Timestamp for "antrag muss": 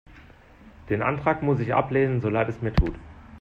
1.03-1.59